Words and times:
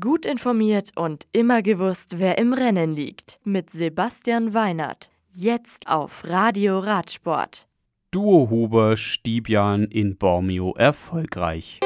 Gut 0.00 0.24
informiert 0.24 0.92
und 0.96 1.26
immer 1.32 1.60
gewusst, 1.60 2.18
wer 2.18 2.38
im 2.38 2.54
Rennen 2.54 2.94
liegt. 2.94 3.38
Mit 3.44 3.68
Sebastian 3.68 4.54
Weinert. 4.54 5.10
Jetzt 5.30 5.88
auf 5.88 6.24
Radio 6.24 6.78
Radsport. 6.78 7.68
Duo 8.10 8.48
Huber 8.48 8.96
Stibian 8.96 9.84
in 9.84 10.16
Bormio 10.16 10.72
erfolgreich. 10.72 11.80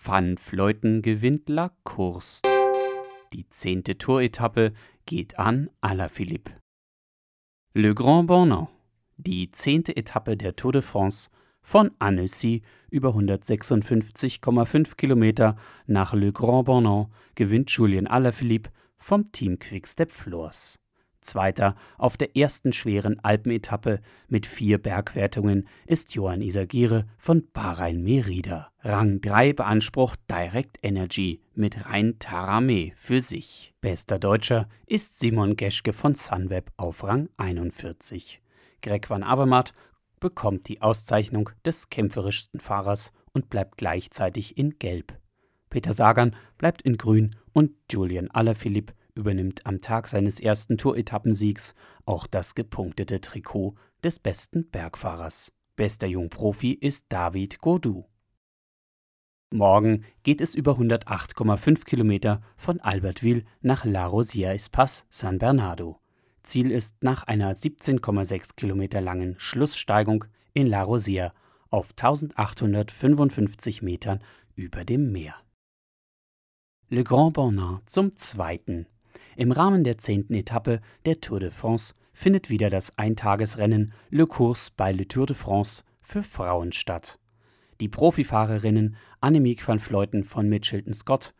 Van 0.00 0.38
Fleuten 0.38 1.02
gewinnt 1.02 1.48
La 1.48 1.72
Course. 1.82 2.42
Die 3.32 3.48
zehnte 3.48 3.98
Touretappe 3.98 4.72
geht 5.04 5.40
an 5.40 5.70
Alaphilippe. 5.80 6.52
Le 7.74 7.96
Grand 7.96 8.28
Bornand. 8.28 8.68
Die 9.16 9.50
zehnte 9.50 9.96
Etappe 9.96 10.36
der 10.36 10.54
Tour 10.54 10.70
de 10.70 10.82
France 10.82 11.30
von 11.62 11.90
Annecy 11.98 12.62
über 12.90 13.10
156,5 13.10 14.96
Kilometer 14.96 15.56
nach 15.86 16.12
Le 16.12 16.32
Grand 16.32 16.66
Bornand 16.66 17.08
gewinnt 17.34 17.70
Julien 17.70 18.06
Alaphilippe 18.06 18.70
vom 18.98 19.30
Team 19.32 19.58
Quickstep 19.58 20.12
Floors. 20.12 20.78
Zweiter 21.22 21.76
auf 21.98 22.16
der 22.16 22.36
ersten 22.36 22.72
schweren 22.72 23.20
Alpenetappe 23.20 24.00
mit 24.28 24.46
vier 24.46 24.78
Bergwertungen 24.78 25.68
ist 25.86 26.14
Johann 26.14 26.42
Isagire 26.42 27.06
von 27.16 27.46
Bahrain 27.52 28.02
Merida. 28.02 28.70
Rang 28.80 29.20
3 29.20 29.52
beansprucht 29.52 30.18
Direct 30.28 30.78
Energy 30.82 31.40
mit 31.54 31.86
Rhein 31.86 32.18
Tarame 32.18 32.92
für 32.96 33.20
sich. 33.20 33.72
Bester 33.80 34.18
Deutscher 34.18 34.68
ist 34.86 35.18
Simon 35.18 35.56
Geschke 35.56 35.92
von 35.92 36.14
Sunweb 36.14 36.72
auf 36.76 37.04
Rang 37.04 37.28
41. 37.36 38.40
Greg 38.82 39.08
van 39.08 39.22
Avermaet 39.22 39.72
bekommt 40.22 40.68
die 40.68 40.80
Auszeichnung 40.80 41.50
des 41.66 41.90
kämpferischsten 41.90 42.60
Fahrers 42.60 43.12
und 43.32 43.50
bleibt 43.50 43.76
gleichzeitig 43.76 44.56
in 44.56 44.78
Gelb. 44.78 45.18
Peter 45.68 45.92
Sagan 45.92 46.36
bleibt 46.58 46.82
in 46.82 46.96
Grün 46.96 47.34
und 47.52 47.72
Julian 47.90 48.30
Alaphilippe 48.30 48.94
übernimmt 49.14 49.66
am 49.66 49.80
Tag 49.80 50.08
seines 50.08 50.40
ersten 50.40 50.78
Tour-Etappensiegs 50.78 51.74
auch 52.06 52.26
das 52.26 52.54
gepunktete 52.54 53.20
Trikot 53.20 53.74
des 54.04 54.18
besten 54.18 54.70
Bergfahrers. 54.70 55.52
Bester 55.76 56.06
Jungprofi 56.06 56.72
ist 56.72 57.06
David 57.08 57.60
Gaudu. 57.60 58.04
Morgen 59.50 60.04
geht 60.22 60.40
es 60.40 60.54
über 60.54 60.78
108,5 60.78 61.84
Kilometer 61.84 62.42
von 62.56 62.80
Albertville 62.80 63.44
nach 63.60 63.84
La 63.84 64.06
Rosière-Espace 64.06 65.04
San 65.10 65.38
Bernardo. 65.38 66.01
Ziel 66.42 66.70
ist 66.70 67.02
nach 67.02 67.24
einer 67.24 67.54
17,6 67.54 68.56
Kilometer 68.56 69.00
langen 69.00 69.34
Schlusssteigung 69.38 70.24
in 70.54 70.66
La 70.66 70.82
Rosière 70.84 71.32
auf 71.70 71.90
1855 71.90 73.82
Metern 73.82 74.20
über 74.54 74.84
dem 74.84 75.12
Meer. 75.12 75.34
Le 76.88 77.04
Grand 77.04 77.32
Bornand 77.32 77.88
zum 77.88 78.16
zweiten. 78.16 78.86
Im 79.36 79.50
Rahmen 79.50 79.82
der 79.82 79.96
zehnten 79.98 80.34
Etappe 80.34 80.80
der 81.06 81.20
Tour 81.20 81.40
de 81.40 81.50
France 81.50 81.94
findet 82.12 82.50
wieder 82.50 82.68
das 82.68 82.98
Eintagesrennen 82.98 83.94
Le 84.10 84.26
Course 84.26 84.70
bei 84.76 84.92
Le 84.92 85.08
Tour 85.08 85.26
de 85.26 85.34
France 85.34 85.84
für 86.02 86.22
Frauen 86.22 86.72
statt. 86.72 87.18
Die 87.80 87.88
Profifahrerinnen 87.88 88.96
Annemiek 89.20 89.66
van 89.66 89.78
Vleuten 89.78 90.24
von 90.24 90.48
Mitchelton 90.48 90.92
Scott, 90.92 91.34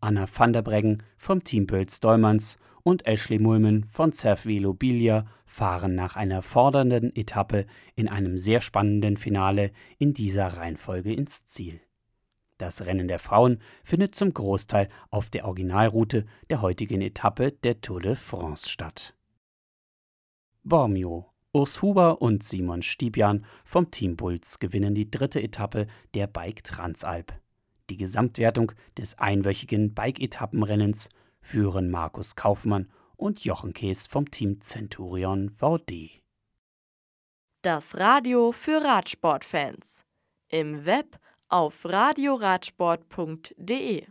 Anna 0.00 0.26
van 0.32 0.52
der 0.52 0.62
Breggen 0.62 1.02
vom 1.16 1.42
Team 1.42 1.66
Bölz 1.66 2.00
Dollmanns 2.00 2.58
und 2.82 3.06
Ashley 3.06 3.38
Mulman 3.38 3.84
von 3.90 4.12
Cervelo 4.12 4.74
Bilia 4.74 5.26
fahren 5.46 5.94
nach 5.94 6.16
einer 6.16 6.42
fordernden 6.42 7.14
Etappe 7.14 7.66
in 7.94 8.08
einem 8.08 8.36
sehr 8.36 8.60
spannenden 8.60 9.16
Finale 9.16 9.72
in 9.98 10.14
dieser 10.14 10.46
Reihenfolge 10.46 11.12
ins 11.12 11.44
Ziel. 11.44 11.80
Das 12.58 12.84
Rennen 12.84 13.08
der 13.08 13.20
Frauen 13.20 13.60
findet 13.84 14.14
zum 14.14 14.34
Großteil 14.34 14.88
auf 15.10 15.30
der 15.30 15.44
Originalroute 15.44 16.26
der 16.50 16.60
heutigen 16.60 17.00
Etappe 17.00 17.52
der 17.52 17.80
Tour 17.80 18.00
de 18.00 18.16
France 18.16 18.68
statt. 18.68 19.14
Bormio 20.64 21.32
Urs 21.52 21.80
Huber 21.80 22.20
und 22.20 22.42
Simon 22.42 22.82
Stibian 22.82 23.46
vom 23.64 23.90
Team 23.90 24.16
Bulls 24.16 24.58
gewinnen 24.58 24.94
die 24.94 25.10
dritte 25.10 25.42
Etappe 25.42 25.86
der 26.14 26.26
Bike 26.26 26.62
Transalp. 26.62 27.32
Die 27.88 27.96
Gesamtwertung 27.96 28.72
des 28.98 29.18
einwöchigen 29.18 29.94
Bike-Etappenrennens 29.94 31.08
führen 31.48 31.90
Markus 31.90 32.36
Kaufmann 32.36 32.92
und 33.16 33.42
Jochen 33.42 33.72
Kees 33.72 34.06
vom 34.06 34.30
Team 34.30 34.60
Centurion 34.60 35.48
VD. 35.48 36.20
Das 37.62 37.96
Radio 37.96 38.52
für 38.52 38.84
Radsportfans. 38.84 40.04
Im 40.48 40.84
Web 40.84 41.18
auf 41.48 41.86
radioradsport.de 41.86 44.06